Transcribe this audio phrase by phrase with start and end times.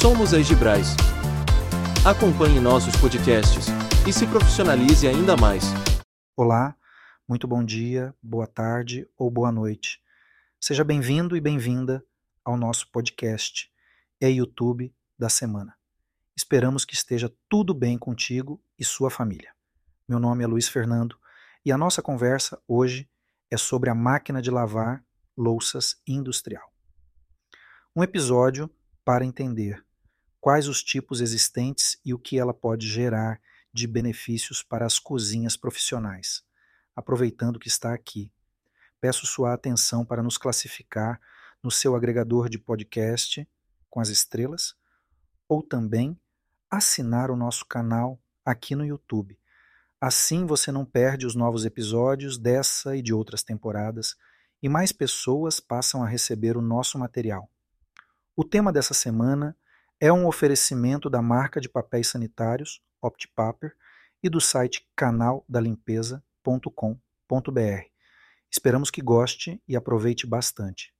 [0.00, 0.96] Somos a Egibrais.
[2.06, 3.66] Acompanhe nossos podcasts
[4.08, 5.64] e se profissionalize ainda mais.
[6.34, 6.74] Olá,
[7.28, 10.00] muito bom dia, boa tarde ou boa noite.
[10.58, 12.02] Seja bem-vindo e bem-vinda
[12.42, 13.70] ao nosso podcast
[14.18, 15.76] e YouTube da semana.
[16.34, 19.52] Esperamos que esteja tudo bem contigo e sua família.
[20.08, 21.14] Meu nome é Luiz Fernando
[21.62, 23.06] e a nossa conversa hoje
[23.50, 25.04] é sobre a máquina de lavar
[25.36, 26.72] louças industrial.
[27.94, 28.70] Um episódio
[29.04, 29.84] para entender
[30.40, 33.40] quais os tipos existentes e o que ela pode gerar
[33.72, 36.42] de benefícios para as cozinhas profissionais.
[36.96, 38.32] Aproveitando que está aqui,
[39.00, 41.20] peço sua atenção para nos classificar
[41.62, 43.48] no seu agregador de podcast
[43.88, 44.74] com as estrelas
[45.48, 46.18] ou também
[46.70, 49.38] assinar o nosso canal aqui no YouTube.
[50.00, 54.16] Assim você não perde os novos episódios dessa e de outras temporadas
[54.62, 57.50] e mais pessoas passam a receber o nosso material.
[58.34, 59.69] O tema dessa semana é
[60.08, 63.76] um oferecimento da marca de papéis sanitários OptiPaper
[64.22, 67.84] e do site canaldalimpeza.com.br.
[68.50, 70.94] Esperamos que goste e aproveite bastante.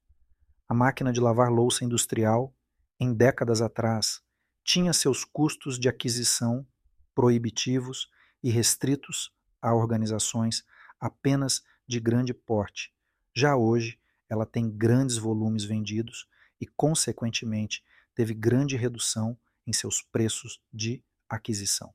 [0.68, 2.54] A máquina de lavar louça industrial,
[3.00, 4.20] em décadas atrás,
[4.62, 6.66] tinha seus custos de aquisição
[7.14, 8.10] proibitivos
[8.42, 10.62] e restritos a organizações
[11.00, 12.92] apenas de grande porte.
[13.34, 16.28] Já hoje, ela tem grandes volumes vendidos
[16.60, 17.82] e, consequentemente,
[18.20, 19.34] teve grande redução
[19.66, 21.94] em seus preços de aquisição.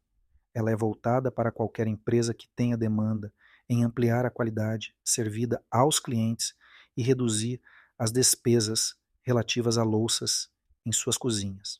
[0.55, 3.31] Ela é voltada para qualquer empresa que tenha demanda
[3.69, 6.55] em ampliar a qualidade servida aos clientes
[6.97, 7.61] e reduzir
[7.95, 10.49] as despesas relativas a louças
[10.83, 11.79] em suas cozinhas.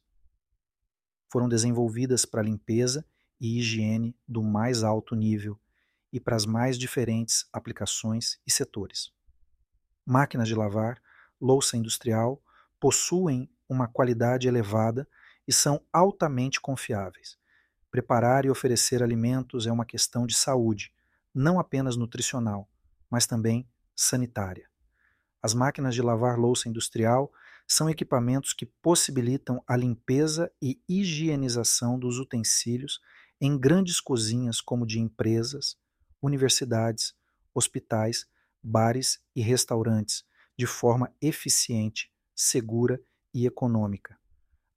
[1.32, 3.04] Foram desenvolvidas para limpeza
[3.42, 5.60] e higiene do mais alto nível
[6.14, 9.12] e para as mais diferentes aplicações e setores.
[10.06, 11.02] Máquinas de lavar,
[11.42, 12.40] louça industrial
[12.80, 15.08] possuem uma qualidade elevada
[15.48, 17.38] e são altamente confiáveis.
[17.92, 20.94] Preparar e oferecer alimentos é uma questão de saúde,
[21.34, 22.70] não apenas nutricional,
[23.10, 24.70] mas também sanitária.
[25.42, 27.32] As máquinas de lavar louça industrial
[27.68, 33.00] são equipamentos que possibilitam a limpeza e higienização dos utensílios
[33.40, 35.78] em grandes cozinhas como de empresas,
[36.22, 37.14] universidades,
[37.54, 38.26] hospitais,
[38.62, 40.24] bares e restaurantes,
[40.58, 44.16] de forma eficiente, segura e econômica.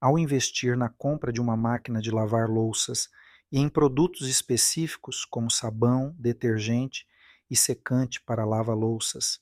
[0.01, 3.11] Ao investir na compra de uma máquina de lavar louças
[3.53, 7.07] e em produtos específicos como sabão, detergente
[7.51, 9.41] e secante para lava-louças,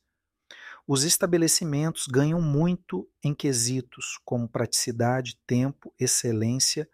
[0.89, 6.89] os estabelecimentos ganham muito em quesitos como praticidade, tempo, excelência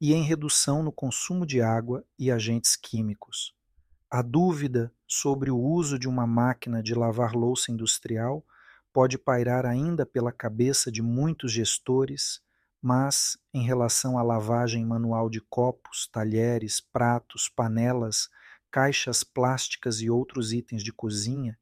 [0.00, 3.52] e em redução no consumo de água e agentes químicos.
[4.08, 8.44] A dúvida sobre o uso de uma máquina de lavar louça industrial
[8.96, 12.40] pode pairar ainda pela cabeça de muitos gestores,
[12.80, 18.30] mas, em relação à lavagem manual de copos, talheres, pratos, panelas,
[18.70, 21.58] caixas plásticas e outros itens de cozinha,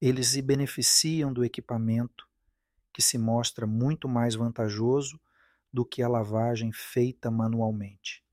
[0.00, 2.26] eles se beneficiam do equipamento,
[2.90, 5.20] que se mostra muito mais vantajoso
[5.70, 8.24] do que a lavagem feita manualmente.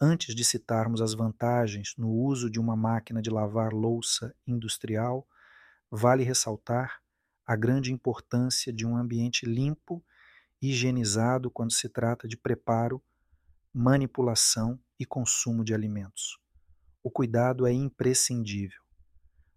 [0.00, 5.28] Antes de citarmos as vantagens no uso de uma máquina de lavar louça industrial,
[5.90, 7.01] vale ressaltar
[7.46, 10.04] a grande importância de um ambiente limpo
[10.60, 13.02] higienizado quando se trata de preparo,
[13.74, 16.38] manipulação e consumo de alimentos.
[17.02, 18.80] O cuidado é imprescindível.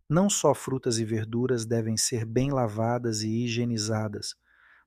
[0.09, 4.35] Não só frutas e verduras devem ser bem lavadas e higienizadas,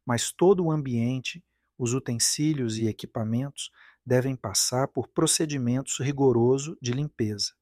[0.05, 1.45] mas todo o ambiente,
[1.77, 3.71] os utensílios e equipamentos
[4.05, 7.53] devem passar por procedimentos rigorosos de limpeza.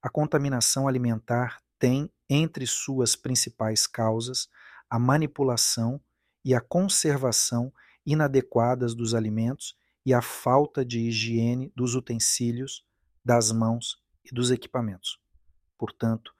[0.00, 4.48] A contaminação alimentar tem, entre suas principais causas,
[4.92, 5.98] a manipulação
[6.44, 7.72] e a conservação
[8.04, 12.84] inadequadas dos alimentos e a falta de higiene dos utensílios,
[13.24, 15.18] das mãos e dos equipamentos.
[15.78, 16.34] Portanto,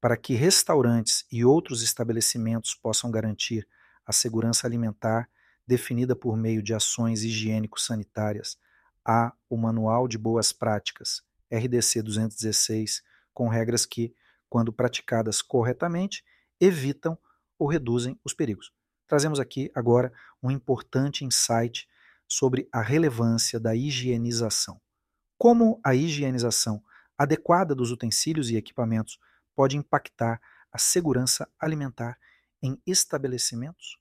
[0.00, 3.68] para que restaurantes e outros estabelecimentos possam garantir
[4.06, 5.28] a segurança alimentar
[5.66, 8.56] definida por meio de ações higiênico-sanitárias,
[9.04, 11.22] há o Manual de Boas Práticas,
[11.52, 13.02] RDC 216,
[13.34, 14.14] com regras que,
[14.48, 16.24] quando praticadas corretamente,
[16.58, 17.18] evitam
[17.62, 18.72] ou reduzem os perigos.
[19.06, 20.12] Trazemos aqui agora
[20.42, 21.88] um importante insight
[22.26, 24.80] sobre a relevância da higienização.
[25.38, 26.82] Como a higienização
[27.16, 29.16] adequada dos utensílios e equipamentos
[29.54, 30.40] pode impactar
[30.72, 32.18] a segurança alimentar
[32.60, 33.96] em estabelecimentos?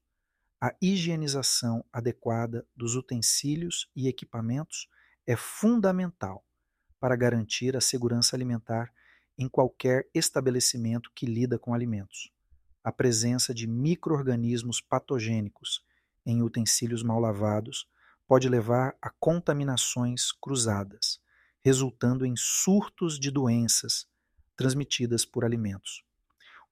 [0.60, 4.90] A higienização adequada dos utensílios e equipamentos
[5.28, 6.44] é fundamental
[7.00, 8.92] para garantir a segurança alimentar
[9.38, 12.32] em qualquer estabelecimento que lida com alimentos
[12.84, 15.84] a presença de microorganismos patogênicos
[16.26, 17.88] em utensílios mal lavados
[18.28, 21.20] pode levar a contaminações cruzadas,
[21.64, 24.08] resultando em surtos de doenças
[24.56, 26.04] transmitidas por alimentos.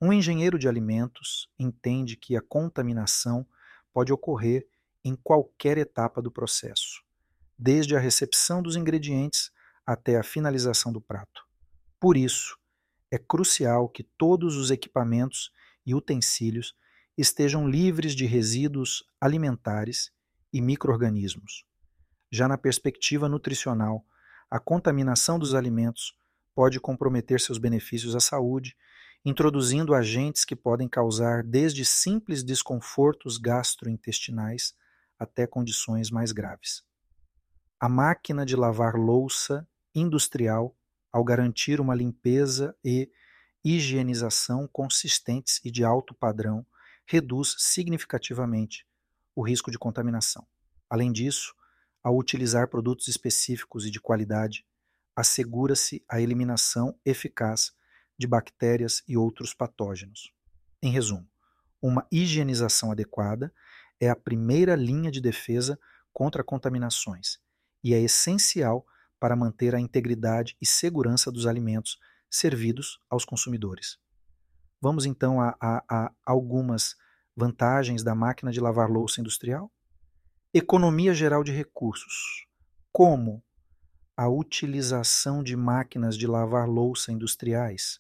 [0.01, 3.45] Um engenheiro de alimentos entende que a contaminação
[3.93, 4.67] pode ocorrer
[5.03, 7.03] em qualquer etapa do processo,
[7.57, 9.51] desde a recepção dos ingredientes
[9.85, 11.45] até a finalização do prato.
[11.99, 12.57] Por isso,
[13.11, 15.51] é crucial que todos os equipamentos
[15.89, 16.75] e utensílios
[17.17, 20.11] estejam livres de resíduos alimentares
[20.53, 21.65] e microorganismos.
[22.31, 24.05] Já na perspectiva nutricional,
[24.51, 26.13] a contaminação dos alimentos
[26.53, 28.77] pode comprometer seus benefícios à saúde,
[29.25, 34.75] introduzindo agentes que podem causar desde simples desconfortos gastrointestinais
[35.17, 36.83] até condições mais graves.
[37.79, 40.77] A máquina de lavar louça industrial,
[41.11, 43.09] ao garantir uma limpeza e
[43.63, 46.65] higienização consistentes e de alto padrão,
[47.05, 48.85] reduz significativamente
[49.35, 50.45] o risco de contaminação.
[50.89, 51.53] Além disso,
[52.03, 54.65] ao utilizar produtos específicos e de qualidade,
[55.15, 57.71] assegura-se a eliminação eficaz
[58.17, 60.31] de bactérias e outros patógenos.
[60.81, 61.27] Em resumo,
[61.81, 63.53] uma higienização adequada
[63.99, 65.79] é a primeira linha de defesa
[66.13, 67.39] contra contaminações
[67.83, 68.85] e é essencial
[69.19, 71.97] para manter a integridade e segurança dos alimentos
[72.29, 73.97] servidos aos consumidores.
[74.81, 76.95] Vamos então a, a, a algumas
[77.35, 79.71] vantagens da máquina de lavar louça industrial?
[80.53, 82.45] Economia geral de recursos.
[82.91, 83.43] Como
[84.15, 87.99] a utilização de máquinas de lavar louça industriais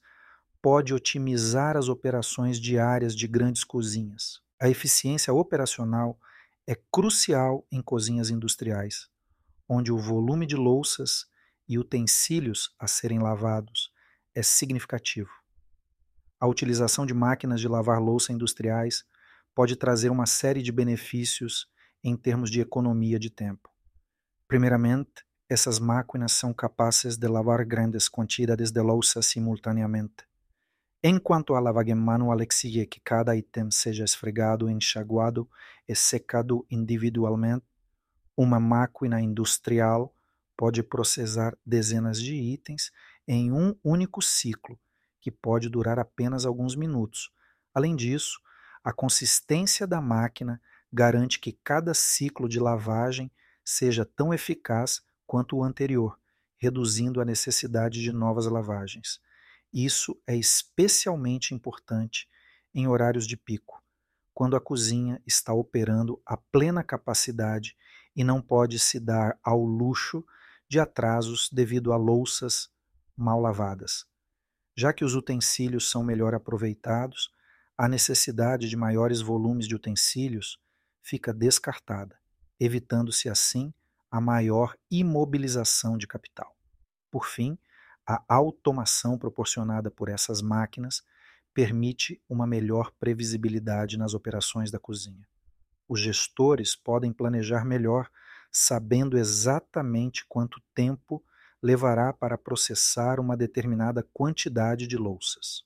[0.61, 4.41] pode otimizar as operações diárias de grandes cozinhas.
[4.61, 6.19] A eficiência operacional
[6.67, 9.07] é crucial em cozinhas industriais,
[9.67, 11.25] onde o volume de louças
[11.67, 13.91] e utensílios a serem lavados
[14.39, 15.29] é significativo.
[16.39, 19.03] A utilização de máquinas de lavar louça industriais
[19.53, 21.67] pode trazer uma série de benefícios
[22.01, 23.69] em termos de economia de tempo.
[24.47, 30.25] Primeiramente, essas máquinas são capazes de lavar grandes quantidades de louça simultaneamente.
[31.03, 35.49] Enquanto a lavagem manual exige que cada item seja esfregado, enxaguado
[35.87, 37.65] e secado individualmente,
[38.37, 40.13] uma máquina industrial
[40.55, 42.91] pode processar dezenas de itens
[43.31, 44.79] em um único ciclo,
[45.21, 47.31] que pode durar apenas alguns minutos.
[47.71, 48.41] Além disso,
[48.83, 50.59] a consistência da máquina
[50.91, 53.31] garante que cada ciclo de lavagem
[53.63, 56.17] seja tão eficaz quanto o anterior,
[56.57, 59.21] reduzindo a necessidade de novas lavagens.
[59.71, 62.27] Isso é especialmente importante
[62.73, 63.79] em horários de pico,
[64.33, 67.77] quando a cozinha está operando a plena capacidade
[68.15, 70.25] e não pode se dar ao luxo
[70.67, 72.71] de atrasos devido a louças
[73.19, 74.05] mal lavadas.
[74.75, 77.29] Já que os utensílios são melhor aproveitados,
[77.77, 80.57] a necessidade de maiores volumes de utensílios
[81.03, 82.17] fica descartada,
[82.59, 83.73] evitando-se assim
[84.09, 86.55] a maior imobilização de capital.
[87.11, 87.57] Por fim,
[88.07, 91.03] a automação proporcionada por essas máquinas
[91.53, 95.27] permite uma melhor previsibilidade nas operações da cozinha.
[95.87, 98.09] Os gestores podem planejar melhor,
[98.51, 101.23] sabendo exatamente quanto tempo
[101.61, 105.63] levará para processar uma determinada quantidade de louças.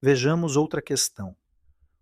[0.00, 1.36] Vejamos outra questão.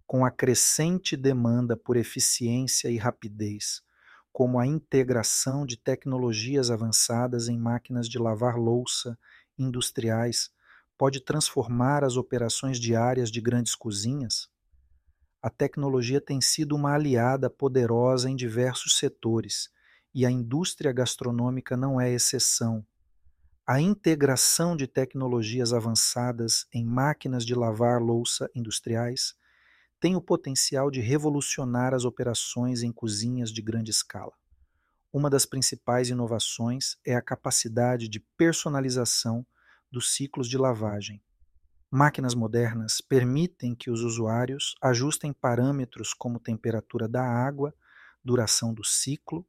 [0.06, 3.82] Com a crescente demanda por eficiência e rapidez,
[4.32, 9.18] como a integração de tecnologias avançadas em máquinas de lavar louça
[9.58, 10.50] industriais,
[10.96, 14.48] pode transformar as operações diárias de grandes cozinhas?
[15.40, 19.70] A tecnologia tem sido uma aliada poderosa em diversos setores,
[20.14, 22.84] e a indústria gastronômica não é exceção.
[23.70, 29.34] A integração de tecnologias avançadas em máquinas de lavar louça industriais
[30.00, 34.32] tem o potencial de revolucionar as operações em cozinhas de grande escala.
[35.12, 39.46] Uma das principais inovações é a capacidade de personalização
[39.92, 41.22] dos ciclos de lavagem.
[41.90, 47.74] Máquinas modernas permitem que os usuários ajustem parâmetros como temperatura da água,
[48.24, 49.46] duração do ciclo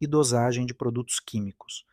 [0.00, 1.84] e dosagem de produtos químicos,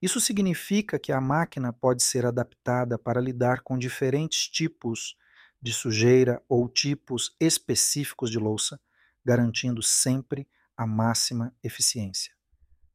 [0.00, 5.16] isso significa que a máquina pode ser adaptada para lidar com diferentes tipos
[5.60, 8.80] de sujeira ou tipos específicos de louça,
[9.24, 12.32] garantindo sempre a máxima eficiência.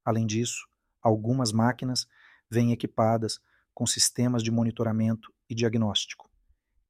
[0.06, 0.66] Além disso,
[1.02, 2.08] algumas máquinas
[2.50, 3.40] vêm equipadas
[3.74, 6.30] com sistemas de monitoramento e diagnóstico.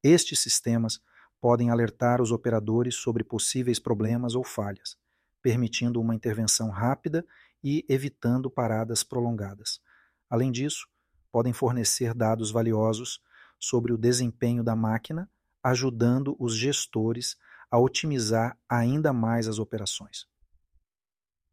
[0.03, 1.01] Estes sistemas
[1.41, 4.95] podem alertar os operadores sobre possíveis problemas ou falhas,
[5.41, 7.25] permitindo uma intervenção rápida
[7.63, 9.81] e evitando paradas prolongadas.
[10.29, 10.87] Além disso,
[11.31, 13.21] podem fornecer dados valiosos
[13.59, 15.29] sobre o desempenho da máquina,
[15.63, 17.37] ajudando os gestores
[17.71, 20.27] a otimizar ainda mais as operações.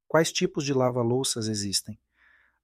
[0.07, 1.99] Quais tipos de lava-louças existem?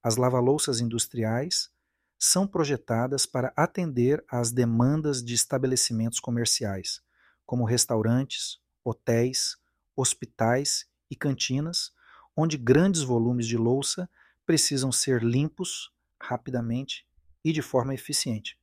[0.02, 1.70] As lava-louças industriais
[2.18, 7.00] são projetadas para atender às demandas de estabelecimentos comerciais,
[7.44, 9.56] como restaurantes, hotéis,
[9.94, 11.92] hospitais e cantinas,
[12.36, 14.10] onde grandes volumes de louça
[14.44, 17.06] precisam ser limpos rapidamente
[17.44, 18.58] e de forma eficiente.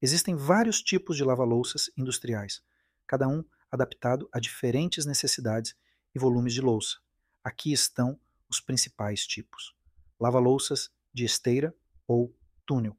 [0.00, 2.62] Existem vários tipos de lava-louças industriais,
[3.06, 5.74] cada um adaptado a diferentes necessidades
[6.14, 6.98] e volumes de louça.
[7.42, 9.74] Aqui estão os principais tipos:
[10.20, 11.74] lava-louças de esteira
[12.06, 12.96] ou túnel.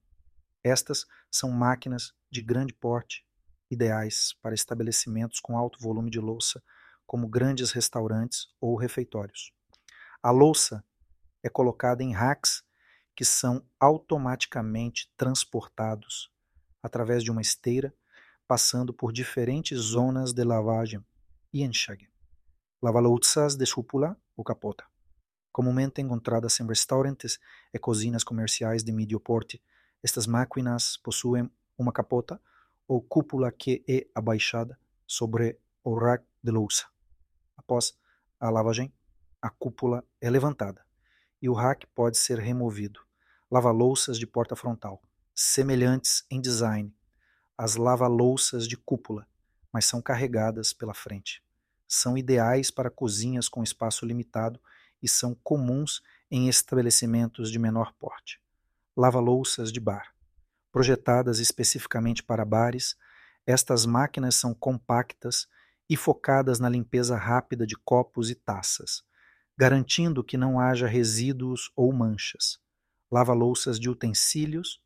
[0.63, 3.25] Estas são máquinas de grande porte,
[3.69, 6.61] ideais para estabelecimentos com alto volume de louça,
[7.05, 9.51] como grandes restaurantes ou refeitórios.
[10.21, 10.83] A louça
[11.41, 12.63] é colocada em racks
[13.19, 16.31] que são automaticamente transportados
[16.81, 17.93] através de uma esteira,
[18.47, 21.05] passando por diferentes zonas de lavagem
[21.51, 22.07] e enxague.
[22.81, 24.85] Lava-louças de cúpula ou capota.
[25.51, 27.41] Comumente encontradas em restaurantes
[27.73, 29.61] e cozinhas comerciais de médio porte,
[30.01, 32.41] estas máquinas possuem uma capota
[32.87, 36.85] ou cúpula que é abaixada sobre o rack de louça.
[37.57, 37.93] Após
[38.39, 38.93] a lavagem,
[39.41, 40.85] a cúpula é levantada
[41.41, 43.08] e o rack pode ser removido.
[43.51, 45.01] Lava-louças de porta frontal,
[45.33, 46.93] semelhantes em design
[47.57, 49.27] às lava-louças de cúpula,
[49.73, 51.43] mas são carregadas pela frente.
[51.87, 54.61] São ideais para cozinhas com espaço limitado
[55.01, 58.39] e são comuns em estabelecimentos de menor porte.
[58.95, 60.13] Lava-louças de bar.
[60.71, 62.95] Projetadas especificamente para bares,
[63.47, 65.47] estas máquinas são compactas
[65.89, 69.03] e focadas na limpeza rápida de copos e taças,
[69.57, 72.59] garantindo que não haja resíduos ou manchas.
[73.11, 74.81] Lava-louças de utensílios,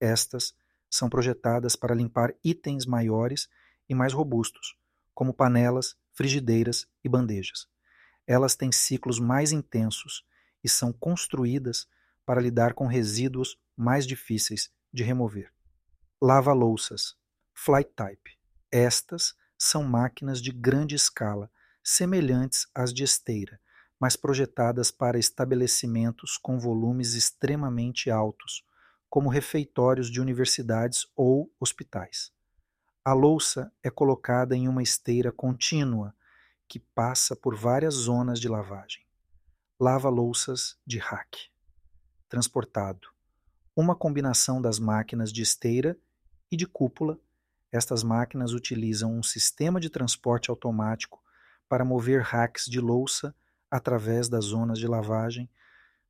[0.00, 0.54] estas
[0.88, 3.48] são projetadas para limpar itens maiores
[3.88, 4.76] e mais robustos,
[5.12, 7.66] como panelas, frigideiras e bandejas.
[8.26, 10.24] Elas têm ciclos mais intensos
[10.62, 11.86] e são construídas
[12.24, 15.52] para lidar com resíduos mais difíceis de remover.
[16.22, 17.16] Lava-louças,
[17.52, 18.38] flight type.
[18.70, 21.50] Estas são máquinas de grande escala,
[21.82, 23.60] semelhantes às de esteira,
[24.04, 28.62] mas projetadas para estabelecimentos com volumes extremamente altos,
[29.08, 32.30] como refeitórios de universidades ou hospitais.
[33.02, 36.14] A louça é colocada em uma esteira contínua
[36.68, 39.06] que passa por várias zonas de lavagem.
[39.80, 41.48] Lava-louças de rack.
[42.28, 43.08] Transportado.
[43.74, 45.98] Uma combinação das máquinas de esteira
[46.52, 47.18] e de cúpula.
[47.72, 51.24] Estas máquinas utilizam um sistema de transporte automático
[51.66, 53.34] para mover racks de louça
[53.74, 55.50] através das zonas de lavagem,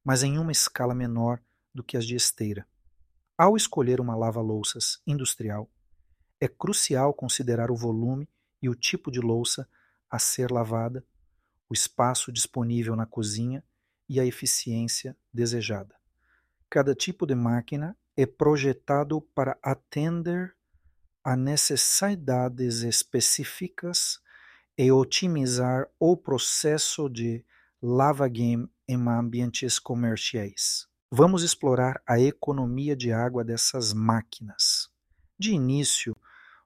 [0.04, 1.40] mas em uma escala menor
[1.75, 2.68] do que as de esteira.
[3.38, 5.66] Ao escolher uma lava-louças industrial,
[6.38, 8.28] é crucial considerar o volume
[8.61, 9.66] e o tipo de louça
[10.11, 11.02] a ser lavada,
[11.66, 13.64] o espaço disponível na cozinha
[14.06, 15.94] e a eficiência desejada.
[16.68, 20.54] Cada tipo de máquina é projetado para atender
[21.25, 24.21] a necessidades específicas
[24.76, 27.42] e otimizar o processo de
[27.87, 30.88] lava-game em ambientes comerciais.
[31.12, 34.88] Vamos explorar a economia de água dessas máquinas.
[35.38, 36.17] De início,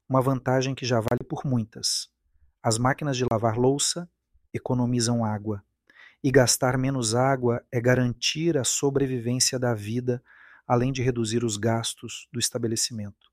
[0.08, 2.08] uma vantagem que já vale por muitas.
[2.62, 4.08] As máquinas de lavar louça
[4.54, 5.60] economizam água,
[6.22, 10.22] e gastar menos água é garantir a sobrevivência da vida,
[10.68, 13.28] além de reduzir os gastos do estabelecimento.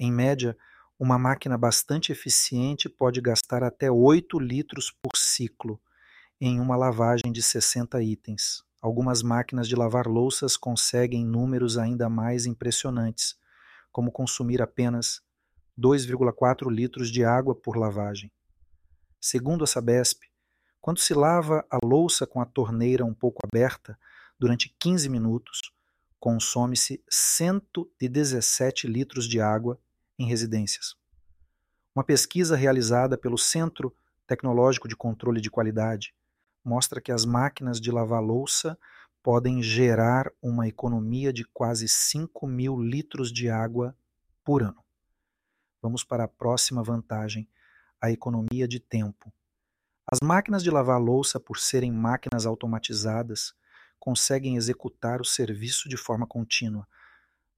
[0.00, 0.58] Em média,
[0.98, 5.80] uma máquina bastante eficiente pode gastar até 8 litros por ciclo
[6.40, 8.62] em uma lavagem de 60 itens.
[8.80, 13.36] Algumas máquinas de lavar louças conseguem números ainda mais impressionantes,
[13.90, 15.22] como consumir apenas
[15.78, 18.30] 2,4 litros de água por lavagem.
[19.20, 20.22] Segundo a Sabesp,
[20.80, 23.98] quando se lava a louça com a torneira um pouco aberta
[24.38, 25.72] durante 15 minutos,
[26.20, 29.80] consome-se 117 litros de água
[30.18, 30.94] em residências.
[31.94, 36.14] Uma pesquisa realizada pelo Centro Tecnológico de Controle de Qualidade
[36.64, 38.78] mostra que as máquinas de lavar louça
[39.22, 43.96] podem gerar uma economia de quase 5 mil litros de água
[44.44, 44.82] por ano.
[45.80, 47.48] Vamos para a próxima vantagem,
[48.00, 49.32] a economia de tempo.
[50.06, 53.54] As máquinas de lavar louça, por serem máquinas automatizadas,
[53.98, 56.86] conseguem executar o serviço de forma contínua.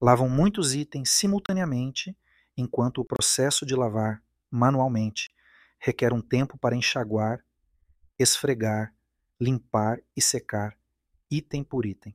[0.00, 2.16] Lavam muitos itens simultaneamente,
[2.56, 5.30] enquanto o processo de lavar manualmente
[5.78, 7.44] requer um tempo para enxaguar,
[8.18, 8.94] esfregar,
[9.40, 10.76] limpar e secar,
[11.30, 12.14] item por item.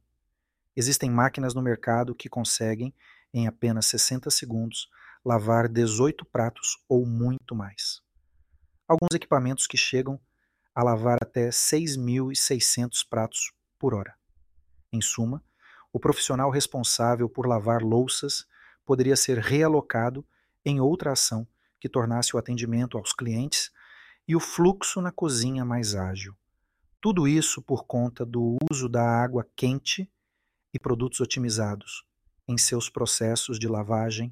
[0.75, 2.93] Existem máquinas no mercado que conseguem,
[3.33, 4.89] em apenas 60 segundos,
[5.23, 8.01] lavar 18 pratos ou muito mais.
[8.87, 10.19] Alguns equipamentos que chegam
[10.73, 14.15] a lavar até 6.600 pratos por hora.
[14.91, 15.43] Em suma,
[15.93, 18.45] o profissional responsável por lavar louças
[18.85, 20.25] poderia ser realocado
[20.65, 21.47] em outra ação
[21.79, 23.71] que tornasse o atendimento aos clientes
[24.27, 26.35] e o fluxo na cozinha mais ágil.
[27.01, 30.07] Tudo isso por conta do uso da água quente
[30.71, 32.05] e produtos otimizados
[32.47, 34.31] em seus processos de lavagem,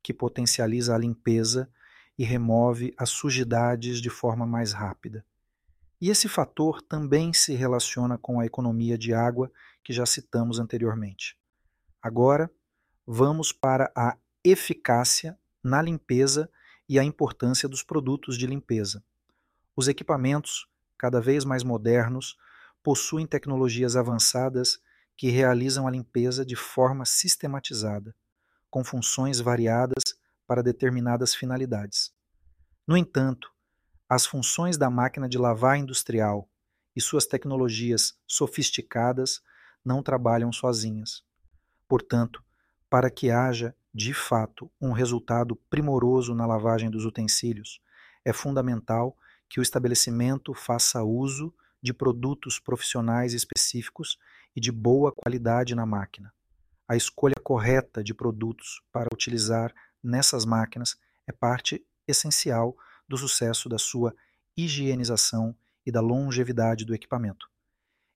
[0.00, 1.68] que potencializa a limpeza
[2.16, 5.26] e remove as sujidades de forma mais rápida.
[6.00, 9.50] E esse fator também se relaciona com a economia de água
[9.82, 11.36] que já citamos anteriormente.
[12.00, 12.48] Agora,
[13.04, 16.48] vamos para a eficácia na limpeza
[16.88, 19.02] e a importância dos produtos de limpeza.
[19.74, 22.36] Os equipamentos, cada vez mais modernos,
[22.82, 24.78] possuem tecnologias avançadas
[25.16, 28.14] que realizam a limpeza de forma sistematizada,
[28.70, 30.02] com funções variadas
[30.46, 32.12] para determinadas finalidades.
[32.86, 33.50] No entanto,
[34.08, 36.48] as funções da máquina de lavar industrial
[36.94, 39.40] e suas tecnologias sofisticadas
[39.84, 41.22] não trabalham sozinhas.
[41.88, 42.42] Portanto,
[42.88, 47.80] para que haja, de fato, um resultado primoroso na lavagem dos utensílios,
[48.24, 49.16] é fundamental
[49.54, 54.18] que o estabelecimento faça uso de produtos profissionais específicos
[54.56, 56.34] e de boa qualidade na máquina.
[56.88, 62.76] A escolha correta de produtos para utilizar nessas máquinas é parte essencial
[63.08, 64.12] do sucesso da sua
[64.56, 65.56] higienização
[65.86, 67.48] e da longevidade do equipamento.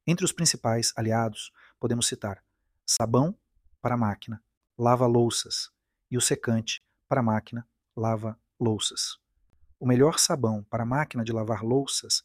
[0.04, 2.42] Entre os principais aliados, podemos citar
[2.84, 3.32] sabão
[3.80, 4.42] para máquina,
[4.76, 5.70] lava-louças
[6.10, 7.64] e o secante para máquina,
[7.96, 9.20] lava-louças.
[9.80, 12.24] O melhor sabão para a máquina de lavar louças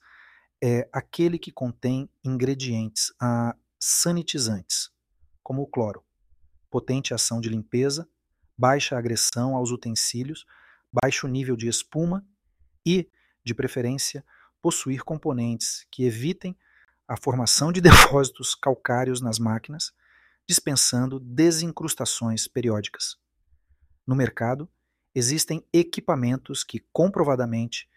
[0.62, 4.90] é aquele que contém ingredientes ah, sanitizantes,
[5.44, 6.04] como o cloro,
[6.72, 8.10] potente ação de limpeza,
[8.58, 10.46] baixa agressão aos utensílios,
[10.92, 12.26] baixo nível de espuma
[12.86, 13.10] e,
[13.44, 14.26] de preferência,
[14.62, 16.58] possuir componentes que evitem
[17.08, 19.92] a formação de depósitos calcários nas máquinas,
[20.48, 23.18] dispensando desincrustações periódicas.
[24.08, 24.70] No mercado,
[25.14, 27.90] existem equipamentos que comprovadamente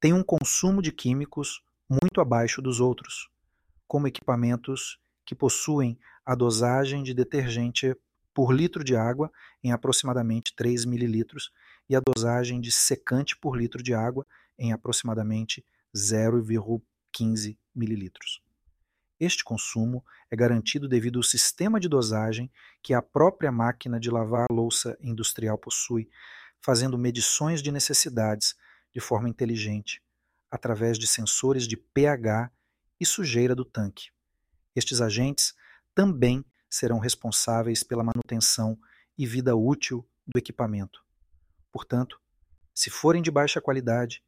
[0.00, 3.30] têm um consumo de químicos muito abaixo dos outros,
[3.86, 7.94] como equipamentos que possuem a dosagem de detergente
[8.34, 9.30] por litro de água
[9.62, 11.26] em aproximadamente 3 ml
[11.88, 14.26] e a dosagem de secante por litro de água
[14.58, 18.12] em aproximadamente 0,15 ml.
[19.20, 22.50] Este consumo é garantido devido ao sistema de dosagem
[22.82, 26.08] que a própria máquina de lavar louça industrial possui,
[26.64, 28.54] fazendo medições de necessidades
[28.92, 30.02] de forma inteligente,
[30.50, 32.50] através de sensores de pH
[33.00, 34.10] e sujeira do tanque.
[34.76, 35.54] Estes agentes
[35.94, 38.78] também serão responsáveis pela manutenção
[39.18, 41.04] e vida útil do equipamento.
[41.70, 42.20] Portanto,
[42.74, 44.22] se forem de baixa qualidade,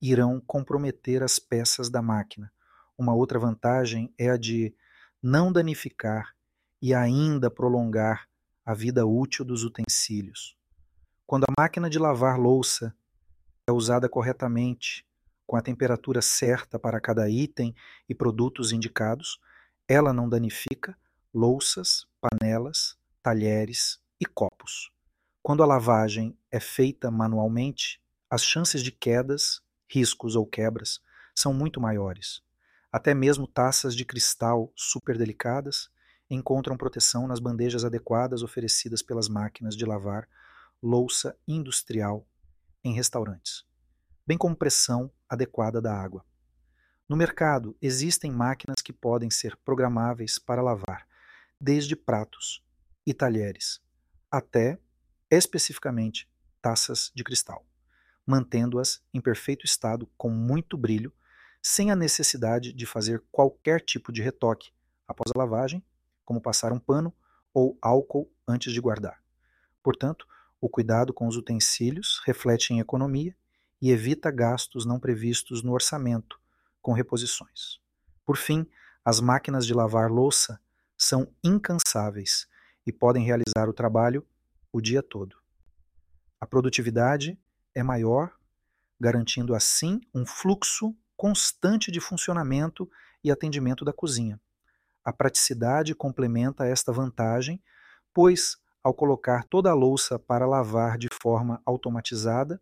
[0.00, 2.52] irão comprometer as peças da máquina.
[2.98, 4.74] Uma outra vantagem é a de
[5.22, 6.34] não danificar
[6.80, 8.28] e ainda prolongar
[8.64, 10.56] a vida útil dos utensílios.
[11.26, 12.94] Quando a máquina de lavar louça
[13.66, 15.06] é usada corretamente,
[15.46, 17.74] com a temperatura certa para cada item
[18.06, 19.40] e produtos indicados,
[19.88, 20.96] ela não danifica
[21.32, 24.92] louças, panelas, talheres e copos.
[25.42, 31.00] Quando a lavagem é feita manualmente, as chances de quedas, riscos ou quebras
[31.34, 32.42] são muito maiores.
[32.92, 35.90] Até mesmo taças de cristal super delicadas
[36.28, 40.28] encontram proteção nas bandejas adequadas oferecidas pelas máquinas de lavar
[40.84, 42.28] louça industrial
[42.84, 43.64] em restaurantes,
[44.26, 46.22] bem como pressão adequada da água.
[47.08, 51.08] No mercado, existem máquinas que podem ser programáveis para lavar
[51.58, 52.62] desde pratos
[53.06, 53.80] e talheres
[54.30, 54.78] até,
[55.30, 56.28] especificamente,
[56.60, 57.64] taças de cristal,
[58.26, 61.14] mantendo-as em perfeito estado com muito brilho,
[61.62, 64.70] sem a necessidade de fazer qualquer tipo de retoque
[65.08, 65.82] após a lavagem,
[66.26, 67.14] como passar um pano
[67.54, 69.22] ou álcool antes de guardar.
[69.82, 70.26] Portanto,
[70.64, 73.36] o cuidado com os utensílios reflete em economia
[73.82, 76.40] e evita gastos não previstos no orçamento
[76.80, 77.80] com reposições.
[78.24, 78.66] Por fim,
[79.04, 80.58] as máquinas de lavar louça
[80.96, 82.48] são incansáveis
[82.86, 84.26] e podem realizar o trabalho
[84.72, 85.36] o dia todo.
[86.40, 87.38] A produtividade
[87.74, 88.32] é maior,
[88.98, 92.90] garantindo assim um fluxo constante de funcionamento
[93.22, 94.40] e atendimento da cozinha.
[95.04, 97.62] A praticidade complementa esta vantagem,
[98.14, 102.60] pois, ao colocar toda a louça para lavar de forma automatizada,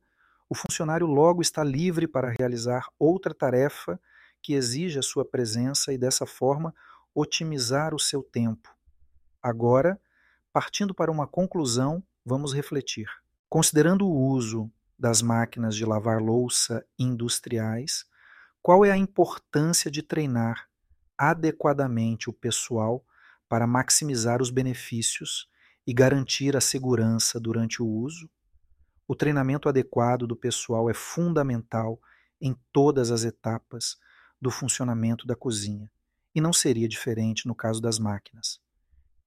[0.48, 4.00] o funcionário logo está livre para realizar outra tarefa
[4.40, 6.72] que exige a sua presença e, dessa forma,
[7.12, 8.72] otimizar o seu tempo.
[9.42, 10.00] Agora,
[10.52, 13.08] partindo para uma conclusão, vamos refletir.
[13.48, 18.04] Considerando o uso das máquinas de lavar louça industriais,
[18.62, 20.68] qual é a importância de treinar
[21.18, 23.04] adequadamente o pessoal
[23.48, 25.50] para maximizar os benefícios
[25.86, 28.30] e garantir a segurança durante o uso?
[29.06, 32.00] O treinamento adequado do pessoal é fundamental
[32.40, 33.96] em todas as etapas
[34.40, 35.90] do funcionamento da cozinha,
[36.34, 38.60] e não seria diferente no caso das máquinas.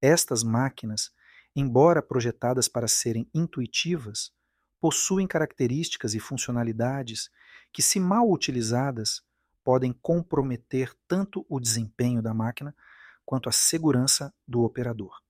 [0.01, 1.11] Estas máquinas,
[1.55, 4.31] embora projetadas para serem intuitivas,
[4.79, 7.29] possuem características e funcionalidades
[7.71, 9.21] que, se mal utilizadas,
[9.63, 12.75] podem comprometer tanto o desempenho da máquina
[13.25, 15.24] quanto a segurança do operador.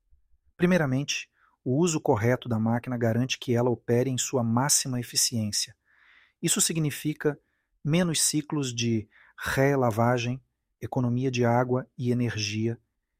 [0.57, 1.29] Primeiramente,
[1.63, 5.75] o uso correto da máquina garante que ela opere em sua máxima eficiência.
[6.41, 7.37] Isso significa
[7.83, 10.41] menos ciclos de relavagem,
[10.81, 12.79] economia de água e energia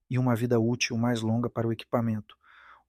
[0.10, 2.38] e uma vida útil mais longa para o equipamento.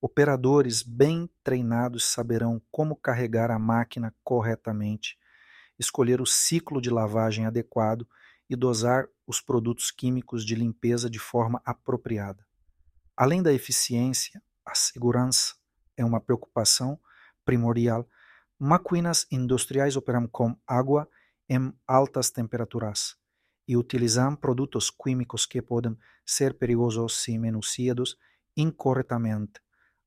[0.01, 5.19] Operadores bem treinados saberão como carregar a máquina corretamente,
[5.79, 8.07] escolher o ciclo de lavagem adequado
[8.49, 12.46] e dosar os produtos químicos de limpeza de forma apropriada.
[13.17, 15.55] Além da eficiência, a segurança
[15.97, 17.01] é uma preocupação
[17.47, 18.07] primordial.
[18.59, 21.09] Máquinas industriais operam com água
[21.49, 23.17] em altas temperaturas
[23.67, 28.19] e utilizam produtos químicos que podem ser perigosos se enunciados
[28.55, 29.61] incorretamente,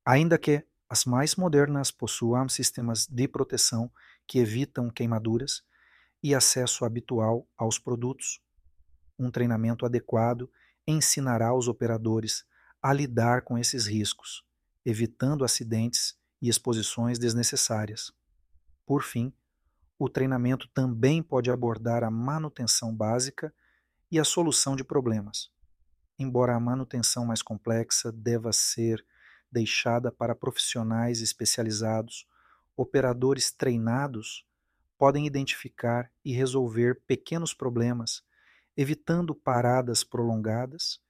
[0.04, 3.90] ainda que as mais modernas possuam sistemas de proteção
[4.26, 5.62] que evitam queimaduras
[6.22, 8.40] e acesso habitual aos produtos.
[9.18, 10.50] Um treinamento adequado
[10.86, 12.44] ensinará os operadores
[12.82, 14.44] a lidar com esses riscos,
[14.84, 18.12] evitando acidentes e exposições desnecessárias.
[18.86, 19.32] Por fim,
[19.98, 23.54] o treinamento também pode abordar a manutenção básica
[24.10, 25.50] e a solução de problemas.
[26.18, 29.04] Embora a manutenção mais complexa deva ser
[29.52, 32.26] deixada para profissionais especializados,
[32.76, 34.46] operadores treinados
[34.96, 38.22] podem identificar e resolver pequenos problemas,
[38.76, 41.00] evitando paradas prolongadas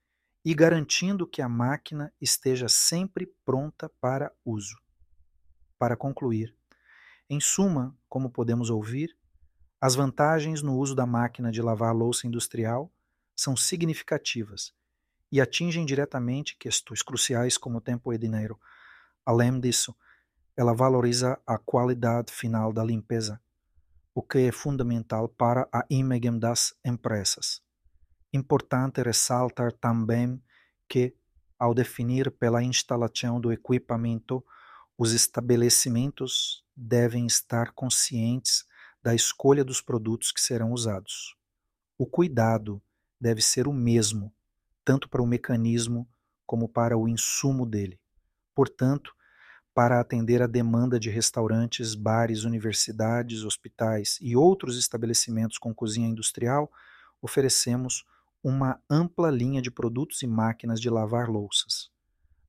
[0.45, 4.77] e garantindo que a máquina esteja sempre pronta para uso.
[5.79, 6.55] Para concluir,
[7.29, 9.17] em suma, como podemos ouvir,
[9.81, 12.93] as vantagens no uso da máquina de lavar louça industrial
[13.35, 14.75] são significativas
[15.33, 18.59] e atingem diretamente questões cruciais como tempo e dinheiro.
[19.25, 19.95] Além disso,
[20.57, 23.41] ela valoriza a qualidade final da limpeza,
[24.15, 27.63] o que é fundamental para a imagem das empresas.
[28.33, 30.41] Importante ressaltar também
[30.89, 31.15] que,
[31.59, 34.45] ao definir pela instalação do equipamento,
[34.97, 38.65] os estabelecimentos devem estar conscientes
[39.03, 41.37] da escolha dos produtos que serão usados.
[41.99, 42.83] O cuidado
[43.21, 44.33] deve ser o mesmo,
[44.85, 46.09] tanto para o mecanismo
[46.47, 47.99] como para o insumo dele.
[48.55, 49.15] Portanto,
[49.75, 56.71] para atender a demanda de restaurantes, bares, universidades, hospitais e outros estabelecimentos com cozinha industrial,
[57.23, 58.05] oferecemos
[58.43, 61.91] uma ampla linha de produtos e máquinas de lavar louças.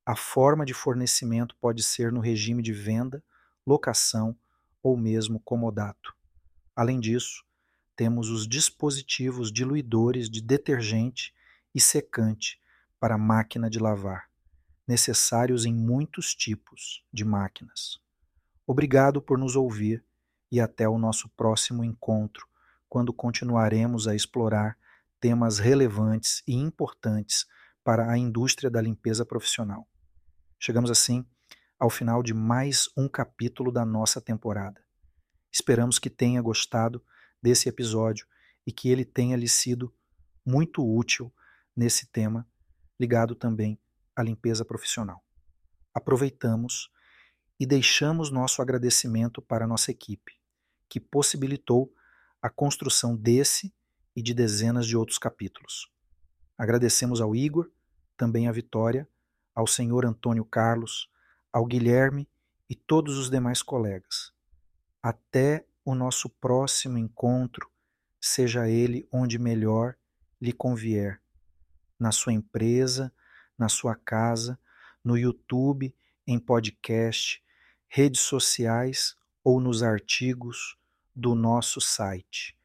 [0.04, 3.22] A forma de fornecimento pode ser no regime de venda,
[3.66, 4.36] locação
[4.82, 6.14] ou mesmo comodato.
[6.74, 7.44] Além disso,
[7.94, 11.32] temos os dispositivos diluidores de detergente
[11.74, 12.60] e secante
[12.98, 14.28] para máquina de lavar,
[14.88, 18.00] necessários em muitos tipos de máquinas.
[18.66, 20.04] Obrigado por nos ouvir
[20.50, 22.46] e até o nosso próximo encontro,
[22.88, 24.76] quando continuaremos a explorar
[25.22, 27.46] temas relevantes e importantes
[27.84, 29.88] para a indústria da limpeza profissional.
[30.58, 31.24] Chegamos assim
[31.78, 34.84] ao final de mais um capítulo da nossa temporada.
[35.52, 37.00] Esperamos que tenha gostado
[37.40, 38.26] desse episódio
[38.66, 39.94] e que ele tenha lhe sido
[40.44, 41.32] muito útil
[41.76, 42.44] nesse tema
[42.98, 43.78] ligado também
[44.16, 45.24] à limpeza profissional.
[45.94, 46.90] Aproveitamos
[47.60, 50.32] e deixamos nosso agradecimento para a nossa equipe,
[50.88, 51.94] que possibilitou
[52.42, 53.72] a construção desse
[54.14, 55.90] e de dezenas de outros capítulos.
[56.56, 57.70] Agradecemos ao Igor,
[58.16, 59.08] também à Vitória,
[59.54, 61.10] ao senhor Antônio Carlos,
[61.52, 62.28] ao Guilherme
[62.68, 64.32] e todos os demais colegas.
[65.02, 67.70] Até o nosso próximo encontro,
[68.20, 69.96] seja ele onde melhor
[70.40, 71.20] lhe convier,
[71.98, 73.12] na sua empresa,
[73.58, 74.58] na sua casa,
[75.04, 75.94] no YouTube,
[76.26, 77.42] em podcast,
[77.88, 80.76] redes sociais ou nos artigos
[81.14, 82.56] do nosso site